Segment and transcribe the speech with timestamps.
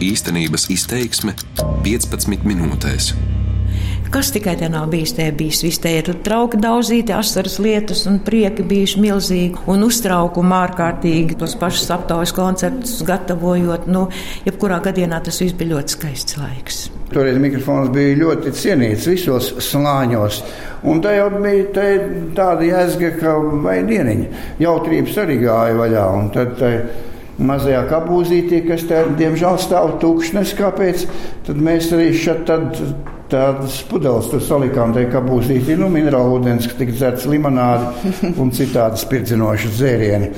[0.00, 1.34] Īstenības izteiksme
[1.84, 3.10] 15 minūtēs.
[4.10, 5.60] Kas tikai te nav bijis, te bijis.
[5.60, 11.36] Viss te ir trauki daudzīti, asaras lietas un prieki bijuši milzīgi un uztraukumi ārkārtīgi.
[11.42, 14.06] Tos pašus aptaujas koncertus gatavojot, nu,
[14.48, 16.80] jebkurā gadienā tas viss bija ļoti skaists laiks.
[17.12, 20.40] Toreiz mikrofons bija ļoti cienīts visos slāņos.
[20.88, 21.86] Un tā jau bija tā,
[22.40, 23.36] tāda jēga, ka
[23.68, 26.08] vai dieniņa jautrības arī gāja vaļā.
[26.16, 26.72] Un tad, tā,
[27.40, 31.06] mazajā kabūzītī, kas te diemžēl stāv tukšs, neskāpēc,
[31.46, 32.76] tad mēs arī šeit tad
[33.30, 38.52] tādas pudeles tur salikām, tā kā būsītī, nu, minerālu ūdens, kas tika dzerts limonādi un
[38.58, 40.30] citādi spirdzinoši dzērieni.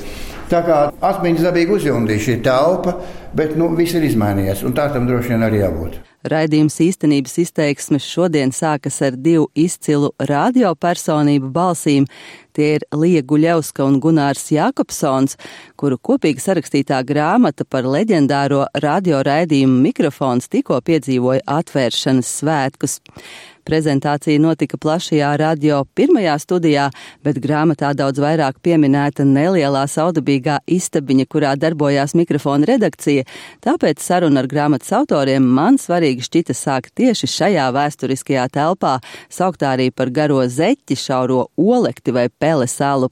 [0.51, 2.97] Tā kā atmiņas dabīgi uzjundīja šī telpa,
[3.33, 6.12] bet nu, viss ir izmainījies, un tā tam droši vien arī jābūt.
[6.23, 12.07] Raidījums īstenības izteiksmes šodien sākas ar divu izcilu radiopersonību balsīm.
[12.53, 15.35] Tie ir Lija Guļevska un Gunārs Jākopsons,
[15.75, 23.01] kuru kopīgi sarakstītā grāmata par leģendāro radioraidījumu mikrofons tikko piedzīvoja atvēršanas svētkus.
[23.63, 26.89] Prezentācija notika plašajā radio pirmajā studijā,
[27.23, 33.23] bet grāmatā daudz vairāk pieminēta nelielā saudabīgā istabiņa, kurā darbojās mikrofona redakcija,
[33.63, 38.97] tāpēc saruna ar grāmatas autoriem man svarīgi šķita sākt tieši šajā vēsturiskajā telpā,
[39.31, 43.11] sauktā arī par garo zeķi, šauro olekti vai pele salu.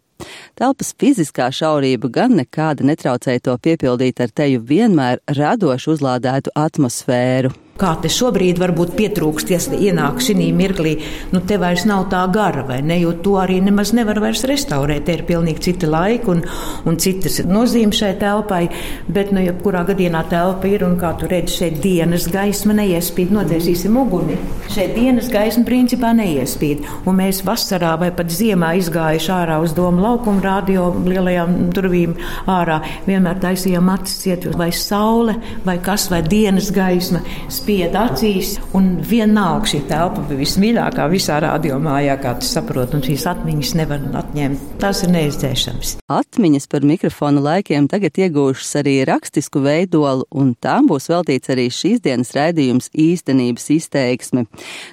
[0.60, 7.96] Telpas fiziskā šaurība gan nekāda netraucēja to piepildīt ar teju vienmēr radoši uzlādētu atmosfēru kā
[8.02, 10.96] te šobrīd varbūt pietrūkst, ja ienāk šī mirklī,
[11.34, 15.08] nu te vairs nav tā gara, vai ne, jo to arī nemaz nevar vairs restaurēt.
[15.08, 16.44] Te ir pilnīgi cita laika un,
[16.88, 18.62] un citas nozīme šai telpai,
[19.10, 23.98] bet, nu, jebkurā gadienā telpa ir, un kā tu redzi, šeit dienas gaisma neiespīd, nodēsīsim
[24.02, 24.38] uguni.
[24.72, 30.06] Šeit dienas gaisma principā neiespīd, un mēs vasarā vai pat ziemā izgājuši ārā uz domu
[30.06, 32.16] laukumu radio lielajām durvīm
[32.52, 37.24] ārā, vienmēr taisījām acis ciet, vai saule, vai kas, vai dienas gaisma.
[37.52, 43.04] Spīd spied acīs, un vienalga šī telpa bija vismīļākā visā radiomājā, kā tu saproti, un
[43.06, 44.66] šīs atmiņas nevar atņemt.
[44.82, 45.94] Tas ir neizdzēšams.
[46.12, 52.04] Atmiņas par mikrofonu laikiem tagad iegūšas arī rakstisku veidolu, un tām būs veltīts arī šīs
[52.04, 54.44] dienas raidījums īstenības izteiksme.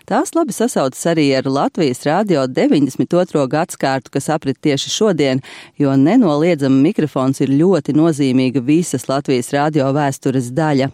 [0.07, 3.43] Tās labi sasaucas arī ar Latvijas radio 92.
[3.57, 5.43] gadskārtu, kas aprit tieši šodien,
[5.83, 10.93] jo nenoliedzami mikrofons ir ļoti nozīmīga visas Latvijas radio vēstures daļa.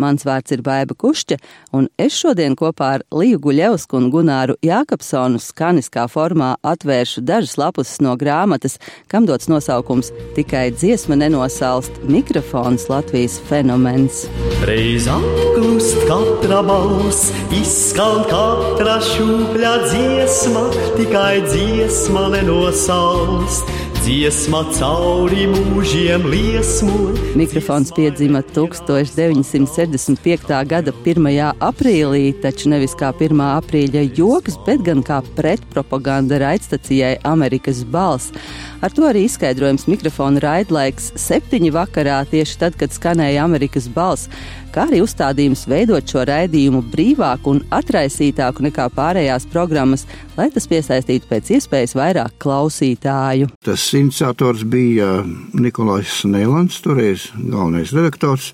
[0.00, 1.36] Mans vārds ir Baiba Kušķa,
[1.76, 7.92] un es šodien kopā ar Līju Guļevsku un Gunāru Jākapsonu skaniskā formā atvēršu dažas lapus
[8.00, 8.78] no grāmatas,
[9.12, 14.24] kam dots nosaukums Tikai dziesma nenosalst mikrofons Latvijas fenomens.
[14.64, 17.28] Reiz apklust katra balss,
[17.60, 20.64] izskan katra šūpļa dziesma,
[20.96, 23.68] tikai dziesma nenosalst
[24.00, 27.10] dziesma cauri mūžiem liesmo.
[27.36, 30.64] Mikrofons piedzima 1965.
[30.68, 31.52] gada 1.
[31.60, 33.36] aprīlī, taču nevis kā 1.
[33.60, 38.32] aprīļa joks, bet gan kā pretpropaganda raidstacijai Amerikas balss.
[38.80, 44.30] Ar to arī izskaidrojums mikrofona raidlaiks septiņi vakarā, tieši tad, kad skanēja Amerikas balss
[44.74, 51.28] kā arī uzstādījums veidot šo raidījumu brīvāku un atraisītāku nekā pārējās programmas, lai tas piesaistītu
[51.30, 53.50] pēc iespējas vairāk klausītāju.
[53.66, 55.24] Tas iniciators bija
[55.58, 58.52] Nikolais Nēlans, toreiz galvenais redaktors.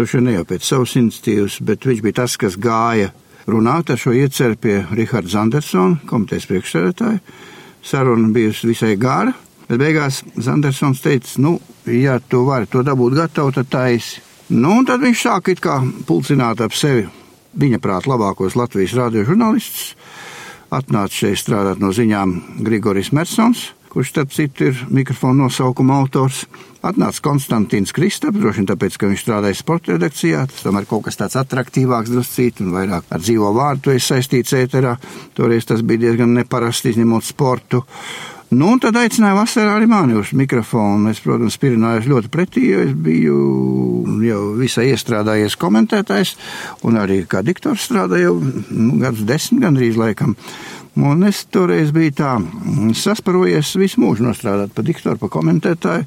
[0.00, 3.10] Vien ne jau pēc savas iniciatīvas, bet viņš bija tas, kas gāja
[3.50, 7.20] runāt ar šo ieceru pie Riharda Zandersona, komitejas priekšsēdētāja.
[7.82, 9.32] Saruna bijusi visai gara,
[9.68, 14.20] bet beigās Zandersons teica, nu, ja tu vari to dabūt gatavu, tad taisi.
[14.50, 17.06] Nu, un tad viņš sāk it kā pulcināt ap sevi
[17.60, 19.94] viņa prāt labākos Latvijas radio žurnālistus.
[20.70, 26.44] Atnāca šeit strādāt no ziņām Grigoris Mersons, kurš, starp citu, ir mikrofona nosaukuma autors.
[26.80, 30.46] Atnāca Konstantīns Kristaps, droši vien tāpēc, ka viņš strādāja sporta redakcijā.
[30.48, 34.96] Tas tomēr kaut kas tāds attraktīvāks, druscīt, un vairāk ar dzīvo vārdu ir saistīts ēterā.
[35.36, 37.84] Toreiz tas bija diezgan neparasti, izņemot sportu.
[38.50, 41.12] Nu, un tad aicināja vasarā arī mani uz mikrofonu.
[41.12, 43.36] Es, protams, pirināju ļoti pretī, jo es biju
[44.26, 46.34] jau visai iestrādājies komentētājs,
[46.88, 50.34] un arī kā diktors strādāju nu, gadus desmit gandrīz laikam.
[50.98, 52.32] Un es toreiz biju tā
[52.98, 56.06] sasparojies visu mūžu nostrādāt par diktoru, par komentētāju.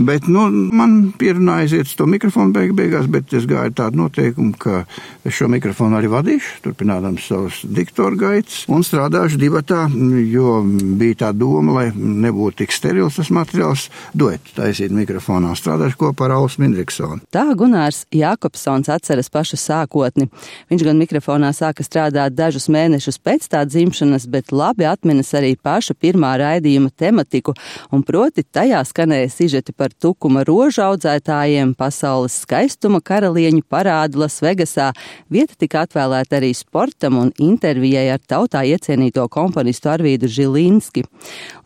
[0.00, 4.54] Bet nu, man pierunāja aiziet uz to mikrofonu beig beigās, bet es gāju tādu noteikumu,
[4.56, 4.84] ka
[5.28, 9.82] es šo mikrofonu arī vadīšu, turpinādams savus diktoru gaitas un strādāšu divatā,
[10.24, 10.60] jo
[11.00, 16.38] bija tā doma, lai nebūtu tik sterils tas materiāls, duetu taisīt mikrofonā, strādāšu kopā ar
[16.38, 17.20] Ausu Mindriksonu.
[17.28, 20.30] Tā Gunārs Jākopsons atceras pašu sākotni.
[20.72, 25.98] Viņš gan mikrofonā sāka strādāt dažus mēnešus pēc tā dzimšanas, bet labi atminas arī paša
[26.00, 27.52] pirmā raidījuma tematiku,
[27.92, 34.92] un proti tajā skanēja sižeti par par tukuma rožu audzētājiem, pasaules skaistuma karalieņu parādu Lasvegasā.
[35.30, 41.04] Vieta tika atvēlēta arī sportam un intervijai ar tautā iecienīto komponistu Arvīdu Žilinski.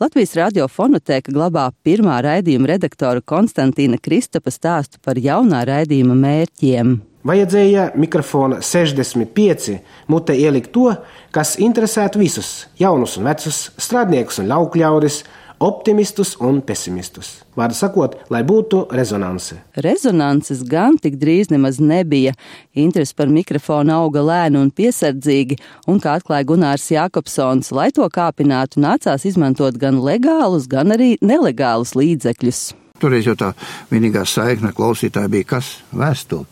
[0.00, 7.00] Latvijas radiofonotēka glabā pirmā raidījuma redaktora Konstantīna Kristapa stāstu par jaunā raidījuma mērķiem.
[7.25, 9.79] Vajadzēja mikrofona 65
[10.12, 10.91] mutē ielikt to,
[11.32, 15.25] kas interesētu visus- jaunus un vecus, strādniekus un laukļaudis,
[15.62, 17.43] optimistus un pesimistus.
[17.59, 19.56] Vārdu sakot, lai būtu rezonance.
[19.85, 22.35] Rezonances gan tik drīz nemaz nebija.
[22.75, 28.83] Interesi par mikrofonu auga lēni un piesardzīgi, un, kā atklāja Gunārs Jākopsons, lai to kāpinātu,
[28.83, 32.65] nācās izmantot gan legālus, gan arī nelegālus līdzekļus.
[33.03, 33.50] Toreiz jau tā
[33.91, 35.71] vienīgā saikne klausītāja bija kas?
[35.95, 36.47] Vēstule.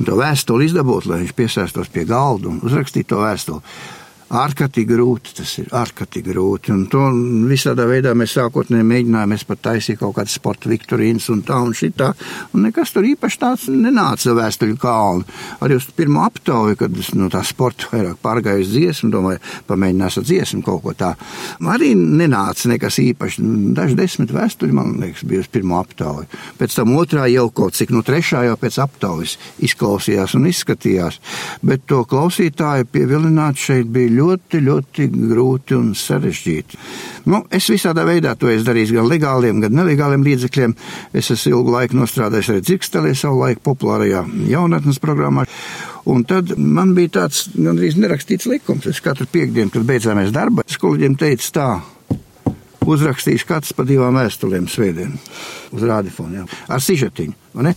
[0.00, 3.60] Un to vēstuli izdabūt, lai viņš piesēstos pie galda un uzrakstītu to vēstuli
[4.32, 5.34] ārkārtīgi grūti.
[5.36, 6.72] Tas ir ārkārtīgi grūti.
[6.74, 7.04] Un to
[7.50, 9.34] visādā veidā mēs sākotnēji mēģinājām.
[9.36, 12.12] Es pat taisīju kaut kādas sporta viktorīnas un tā un šitā.
[12.52, 15.26] Un nekas tur īpaši tāds nenāca vēstuļu kalnu.
[15.64, 20.24] Arī uz pirmo aptauju, kad es no tā sporta vairāk pārgāju uz dziesmu, domāju, pamēģināšu
[20.26, 21.12] dziesmu kaut ko tā.
[21.72, 23.44] Arī nenāca nekas īpaši.
[23.76, 26.28] Daži desmit vēstuļi, man liekas, bija uz pirmo aptauju.
[26.60, 31.20] Pēc tam otrā jau kaut cik, no trešā jau pēc aptaujas izklausījās un izskatījās.
[31.64, 36.80] Bet to klausītāju pievilināt šeit bija ļoti ļoti, ļoti grūti un sarežģīti.
[37.30, 40.74] Nu, es visādā veidā to esmu darījis, gan legāliem, gan nelegāliem līdzekļiem.
[41.18, 45.46] Es esmu ilgu laiku nostrādājis arī dzirkstelē savu laiku populārajā jaunatnes programmā.
[46.12, 48.88] Un tad man bija tāds gandrīz nerakstīts likums.
[48.90, 51.70] Es katru piekdienu, kad beidzāmies darba, skolēģiem teicu tā.
[52.82, 55.14] Uzrakstīšu katrs pa divām vēstulēm svētdien
[55.70, 57.36] uz rādīfonu, ar sižetiņu.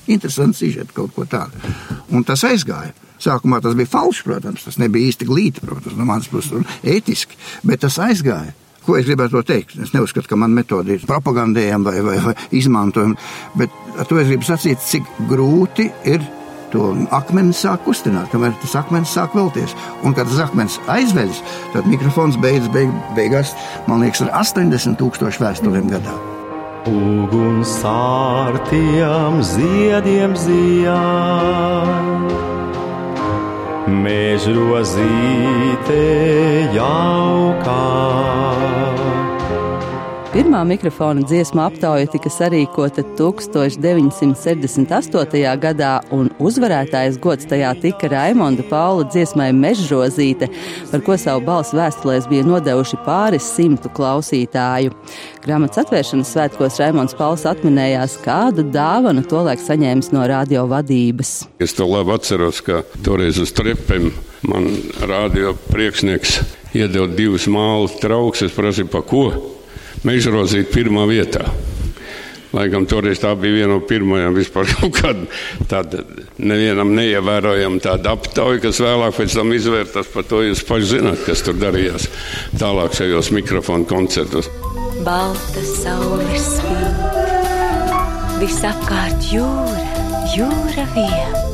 [0.10, 1.62] Interesanti sižeti, kaut ko tādu.
[2.10, 3.05] Un tas aizgāja.
[3.22, 7.40] Sākumā tas bija falšs, protams, tas nebija īsti glīti, protams, no manas puses, un ētiski,
[7.66, 8.54] bet tas aizgāja.
[8.86, 9.80] Ko es gribētu teikt?
[9.82, 13.18] Es neuzskatu, ka man metode ir propagandējama vai, vai, vai izmantojama,
[13.58, 16.22] bet ar to es gribu sacīt, cik grūti ir
[16.74, 19.74] to akmeni sāk kustināt, kamēr tas akmens sāk vēlties.
[20.04, 21.42] Un, kad tas akmens aizveļas,
[21.74, 23.56] tad mikrofons beidzas beig, beigās,
[23.90, 26.16] man liekas, ar 80 tūkstošu vēstulēm gadā.
[26.86, 31.02] Uguns ar tiem ziediem zijā
[33.88, 35.04] mežrozīte
[36.76, 37.82] jaukā.
[40.36, 45.56] Pirmā mikrofona dziesmu aptauja tika sarīkota 1968.
[45.64, 50.52] gadā, un uzvarētājs gods tajā tika Raimonda Paula dziesmai Mežrozīte,
[50.92, 54.92] par ko savu balsu vēstulēs bija nodevuši pāris simtu klausītāju.
[55.48, 61.48] Grāmatas atvēršanas svētkos Raimonds Pauls atminējās, kādu dāvanu tolaik saņēmis no radio vadības.
[61.64, 64.12] Es to labi atceros, ka toreiz uz trepēm
[64.52, 64.68] man
[65.00, 66.44] radio priekšnieks
[66.76, 69.55] iedeva divus mālu trauks, es prasīju, pa ko?
[70.06, 71.46] Mežrozīt pirmā vietā.
[72.56, 75.26] Laikam toreiz tā bija viena no pirmajām vispār kaut kāda
[75.72, 76.04] tāda
[76.40, 80.44] nevienam neievērojama tāda aptauja, kas vēlāk pēc tam izvērtās par to.
[80.46, 82.08] Jūs paši zināt, kas tur darījās
[82.62, 84.52] tālāk šajos mikrofonu koncertos.
[85.06, 87.20] Balta saule spīd,
[88.40, 89.90] visapkārt jūra,
[90.38, 91.45] jūra viena.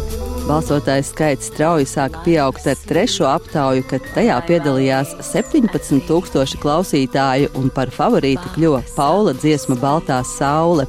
[0.47, 7.91] Balsotāju skaits strauji sāka pieaugt ar trešo aptauju, kad tajā piedalījās 17,000 klausītāju, un par
[7.93, 10.87] favorītu kļuva Paula dziesma Baltā saule.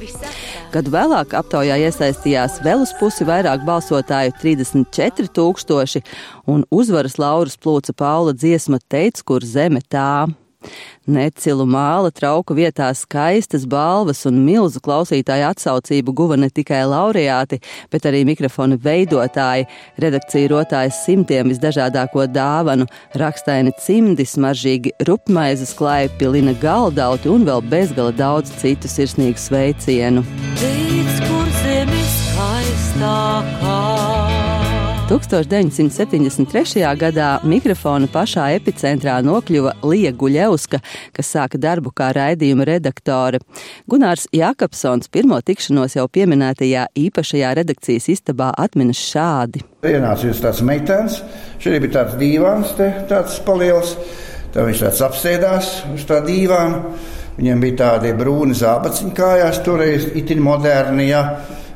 [0.73, 6.01] Gadu vēlāk aptaujā iesaistījās vēl uz pusi vairāk balsotāju- 34,000,
[6.47, 10.33] un uzvaras laurus plūca Paula dziesma Teic, kur zeme tā.
[11.03, 17.59] Necilu māla trauku vietā skaistas balvas un milzu klausītāju atsaucību guva ne tikai laureāti,
[17.91, 19.67] bet arī mikrofonu veidotāji,
[19.99, 22.87] redakcija rotājas simtiem visdažādāko dāvanu,
[23.19, 30.23] rakstaini cimdi, smaržīgi rupmaizes klaipi, lina galdauti un vēl bezgala daudz citu sirsnīgu sveicienu.
[30.61, 33.92] Tic, kur zemes skaistākā.
[35.03, 36.79] 1973.
[36.95, 40.79] gadā mikrofona pašā epicentrā nokļuva Lija Guļevska,
[41.11, 43.41] kas sāka darbu kā raidījuma redaktore.
[43.91, 49.65] Gunārs Jakobsons pirmo tikšanos jau pieminētajā īpašajā redakcijas istabā atminas šādi.
[49.83, 51.19] Ienāca jūs tāds meitenes,
[51.59, 53.97] šeit bija tāds dīvāns, te, tāds paliels,
[54.55, 56.79] tā viņš tāds apsēdās uz tā dīvāna.
[57.33, 61.09] Viņam bija tādi brūni zābaciņi kājās, toreiz itin moderni.
[61.09, 61.25] Ja.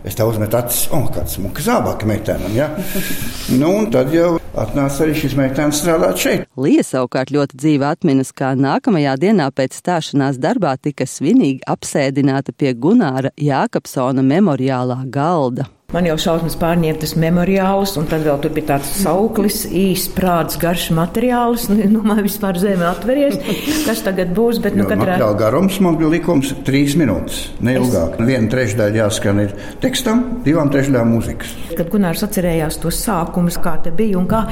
[0.07, 2.53] Es tā uzmetu acis, oh, kāds smuka zābaka meitenam.
[2.55, 2.69] Ja?
[3.59, 6.45] nu, un tad jau atnāca arī šis meitenes strādāt šeit.
[6.55, 12.71] Lija savukārt ļoti dzīvi atminas, kā nākamajā dienā pēc stāšanās darbā tika svinīgi apsēdināta pie
[12.73, 15.67] Gunāra Jākapsona memoriālā galda.
[15.95, 20.57] Man jau šausmas pārņēma tas memoriāls, un tad vēl tur bija tāds sauklis, īsts prāts,
[20.59, 21.69] garš materiāls.
[21.71, 23.37] Nu, nu man vispār zeme atveries,
[23.85, 24.59] kas tagad būs.
[24.59, 25.13] Bet, nu, Jo katrā...
[25.13, 28.19] Materiāla garums man bija likums trīs minūtes, neilgāk.
[28.19, 28.27] Es...
[28.27, 31.55] Viena trešdaļa jāskan ir tekstam, divām trešdaļām mūzikas.
[31.79, 34.43] Kad Gunārs atcerējās tos sākumus, kā te bija un kā,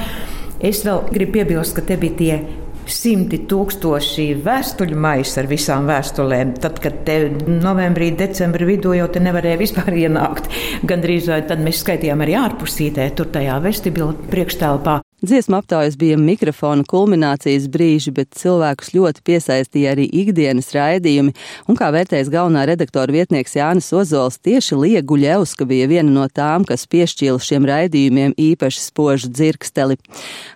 [0.64, 2.40] es vēl gribu piebilst, ka te bija tie
[2.92, 6.56] simti tūkstoši vēstuļu maisi ar visām vēstulēm.
[6.64, 10.52] Tad, kad te novembrī, decembrī vidū jau te nevarēja vispār ienākt,
[10.88, 15.05] gandrīz vai tad mēs skaitījām arī ārpusītē, tur tajā vestibila priekštelpā.
[15.26, 21.32] Dziesmu aptaujas bija mikrofona kulminācijas brīži, bet cilvēkus ļoti piesaistīja arī ikdienas raidījumi,
[21.66, 26.62] un kā vērtējas galvenā redaktora vietnieks Jānis Ozols, tieši Liegu Ļeuska bija viena no tām,
[26.70, 29.98] kas piešķīla šiem raidījumiem īpaši spožu dzirksteli.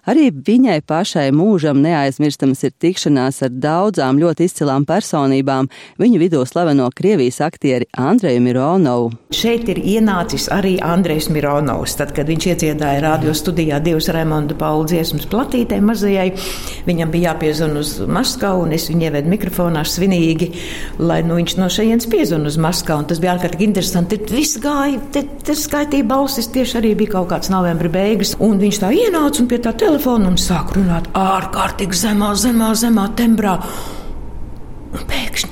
[0.05, 6.91] Arī viņai pašai mūžam neaizmirstamas ir tikšanās ar daudzām ļoti izcilām personībām, viņu vidū slaveno
[6.93, 9.09] Krievijas aktieri Andreju Mironovu.
[9.33, 14.87] Šeit ir ienācis arī Andrejs Mironovs, tad, kad viņš iedziedāja radio studijā divas Raimonda Paula
[14.89, 16.27] dziesmas platītē mazajai.
[16.87, 20.51] Viņam bija jāpiezvan uz Maskavu, un es viņu ievedu mikrofonā svinīgi,
[21.01, 23.07] lai nu, viņš no šejienes piezvan uz Maskavu.
[23.09, 24.19] Tas bija ārkārtīgi interesanti.
[24.19, 28.35] Tad viss gāja, te, te skaitīja balsis, tieši arī bija kaut kāds novembra beigas.
[28.43, 33.09] Un viņš tā ienāca un pie tā telefona un sāk runāt ārkārtīgi zemā, zemā, zemā
[33.19, 33.57] tembrā.
[34.89, 35.48] Un pēkšņi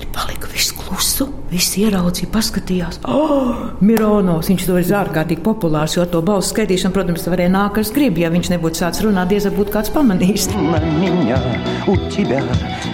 [0.87, 1.27] klusu.
[1.51, 3.01] Visi ieraudzīja, paskatījās.
[3.11, 7.93] Oh, Mironovs, viņš to ir ārkārtīgi populārs, jo to balsu skaitīšanu, protams, varēja nākt, kas
[7.97, 8.21] grib.
[8.23, 10.51] Ja viņš nebūtu sācis runāt, diez vai būtu kāds pamanījis.
[10.55, 11.41] На меня
[11.87, 12.43] у тебя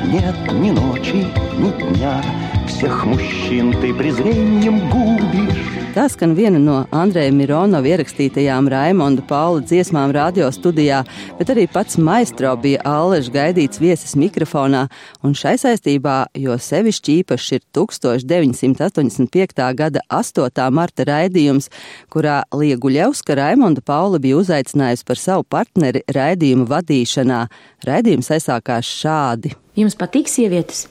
[0.08, 1.26] нет ни ночи,
[1.58, 2.22] ни дня.
[2.68, 5.51] Всех мужчин ты презрением губишь.
[5.93, 11.03] Tā skan viena no Andreja Mironova ierakstītajām Raimonda Paula dziesmām radio studijā,
[11.37, 14.87] bet arī pats maestro bija Āleša gaidīts viesis mikrofonā,
[15.21, 19.69] un šai saistībā, jo sevišķi īpaši ir 1985.
[19.77, 20.65] gada 8.
[20.73, 21.69] marta raidījums,
[22.09, 27.45] kurā Lieguļevska Raimonda Paula bija uzaicinājusi par savu partneri raidījumu vadīšanā.
[27.85, 29.53] Raidījums aizsākās šādi.
[29.77, 30.87] Jums patīk sievietes?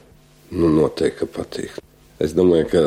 [0.55, 1.83] Nu, noteikti, patīk.
[2.23, 2.83] Es domāju, ka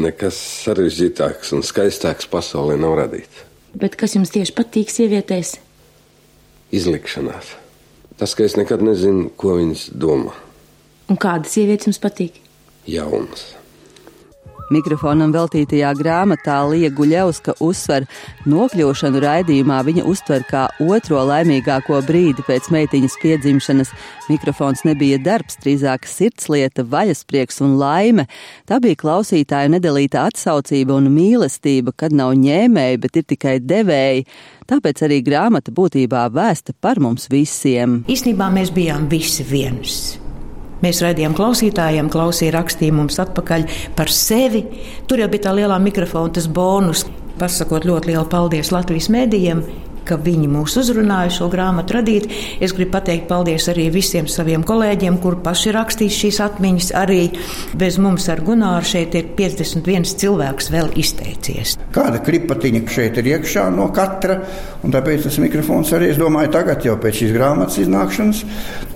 [0.00, 3.42] nekas sarežģītāks un skaistāks pasaulē nav radīts.
[3.76, 5.56] Bet kas jums tieši patīk sievietēs?
[6.72, 7.52] Izlikšanās.
[8.20, 10.32] Tas, ka es nekad nezinu, ko viņas domā.
[11.12, 12.38] Un kādas sievietes jums patīk?
[12.88, 13.50] Jaunas.
[14.72, 18.06] Mikrofonam veltītajā grāmatā Lija Guļevska uzsver
[18.48, 23.92] nokļūšanu raidījumā viņa uztver kā otro laimīgāko brīdi pēc meitiņas piedzimšanas.
[24.30, 28.26] Mikrofons nebija darbs, drīzāk sirdslieta, vaļasprieks un laime.
[28.68, 34.26] Tā bija klausītāja nedalīta atsaucība un mīlestība, kad nav ņēmēji, bet ir tikai devēji.
[34.72, 38.02] Tāpēc arī grāmata būtībā vēsta par mums visiem.
[38.08, 40.21] Īsnībā mēs bijām visi viens.
[40.82, 44.64] Mēs raidījām klausītājiem, klausīja rakstīja mums atpakaļ par sevi.
[45.06, 47.04] Tur jau bija tā lielā mikrofona, tas bonus.
[47.38, 49.62] Pasakot ļoti lielu paldies Latvijas mēdījiem,
[50.08, 52.28] ka viņi mūs uzrunāja šo grāmatu radīt.
[52.62, 56.90] Es gribu pateikt paldies arī visiem saviem kolēģiem, kur paši rakstīs šīs atmiņas.
[57.02, 57.20] Arī
[57.78, 61.76] bez mums ar Gunāru šeit ir 51 cilvēks vēl izteicies.
[61.94, 64.38] Kāda kripatiņa šeit ir iekšā no katra,
[64.82, 68.44] un tāpēc tas mikrofons arī, es domāju, tagad jau pēc šīs grāmatas iznākšanas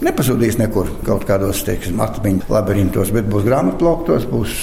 [0.05, 4.57] nepazudīs nekur kaut kādos, teiksim, atmiņu labirintos, bet būs grāmatplauktos, būs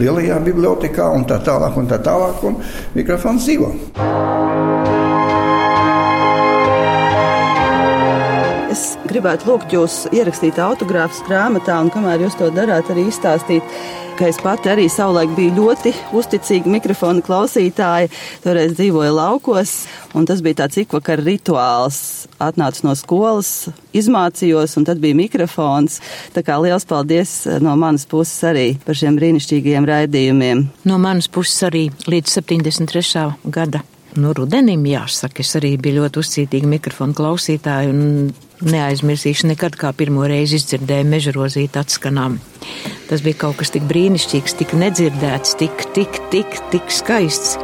[0.00, 2.60] lielajā bibliotekā un tā tālāk un tā tālāk, un
[2.96, 3.74] mikrofons dzīvo.
[4.00, 4.39] Es
[9.20, 13.66] gribētu lūgt jūs ierakstīt autogrāfus grāmatā, un kamēr jūs to darāt, arī izstāstīt,
[14.16, 18.08] ka es pati arī savulaik biju ļoti uzticīga mikrofona klausītāja.
[18.40, 19.74] Toreiz dzīvoju laukos,
[20.16, 22.00] un tas bija tāds ikvakar rituāls.
[22.40, 26.00] Atnācu no skolas, izmācījos, un tad bija mikrofons.
[26.32, 30.68] Tā kā liels paldies no manas puses arī par šiem brīnišķīgajiem raidījumiem.
[30.88, 33.28] No manas puses arī līdz 73.
[33.52, 33.84] gada.
[34.18, 38.32] Nu, rudenim jāsaka, es arī biju ļoti uzcītīga mikrofona klausītāja un
[38.66, 42.40] neaizmirsīšu nekad, kā pirmo reizi izdzirdēju mežrozīt atskanām.
[43.06, 47.54] Tas bija kaut kas tik brīnišķīgs, tik nedzirdēts, tik, tik, tik, tik skaists.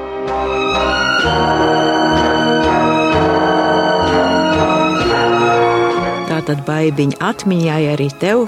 [6.30, 8.46] Tā tad baigiņa atmiņai arī tev.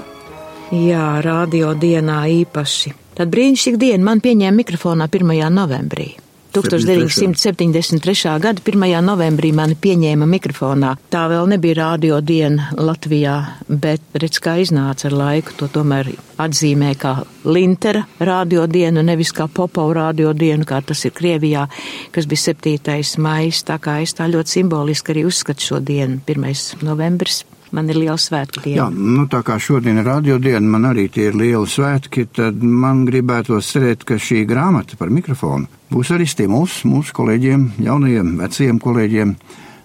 [0.71, 2.95] Jā, radio dienā īpaši.
[3.19, 5.35] Tad brīnišķīga diena man pieņēma mikrofonā 1.
[5.51, 6.28] novembrī.
[6.53, 8.39] 1973.
[8.41, 9.01] gada 1.
[9.05, 10.95] novembrī mani pieņēma mikrofonā.
[11.13, 13.35] Tā vēl nebija radio diena Latvijā,
[13.69, 15.53] bet redz, kā iznāca ar laiku.
[15.59, 16.09] To tomēr
[16.41, 17.13] atzīmē kā
[17.45, 21.67] Lintera radio dienu, nevis kā Popova radio dienu, kā tas ir Krievijā,
[22.15, 23.21] kas bija 7.
[23.21, 23.61] maijs.
[23.69, 26.81] Tā kā es tā ļoti simboliski arī uzskatu šo dienu, 1.
[26.81, 27.43] novembris.
[27.75, 28.87] Man ir liela svētku diena.
[28.87, 32.63] Jā, nu, tā kā šodien ir radio diena, man arī tie ir lieli svētki, tad
[32.63, 38.79] man gribētos cerēt, ka šī grāmata par mikrofonu būs arī stimuls mūsu kolēģiem, jaunajiem, vecajiem
[38.81, 39.33] kolēģiem,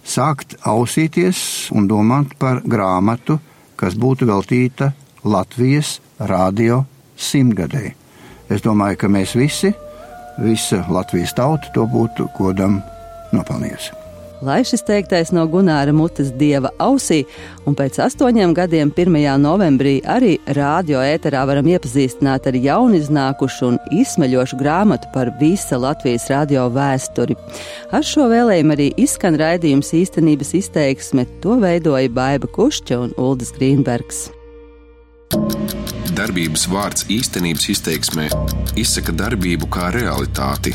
[0.04, 1.40] sākt ausīties
[1.76, 3.38] un domāt par grāmatu,
[3.80, 4.92] kas būtu veltīta
[5.24, 6.82] Latvijas radio
[7.16, 7.96] simtgadēji.
[8.52, 9.72] Es domāju, ka mēs visi,
[10.44, 12.82] visa Latvijas tauta to būtu godam
[13.32, 14.03] nopelnījusi.
[14.42, 17.22] Lai šis teiktais no Gunāra mutes dieva ausī,
[17.68, 19.14] un pēc astoņiem gadiem, 1.
[19.40, 26.66] novembrī, arī rādio ēterā varam iepazīstināt ar jauniznākušu un izsmeļošu grāmatu par visa Latvijas radio
[26.74, 27.38] vēsturi.
[27.94, 34.26] Ar šo vēlējumu arī izskan raidījums īstenības izteiksme, to veidoja Baiva Kušķa un Uldis Grīnbergs.
[36.14, 38.28] Darbības vārds īstenības izteiksmē
[38.78, 40.74] izsaka darbību kā realitāti